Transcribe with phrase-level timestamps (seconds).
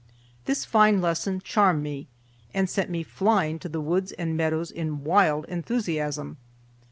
[0.45, 2.07] This fine lesson charmed me
[2.55, 6.37] and sent me to the woods and meadows in wild enthusiasm.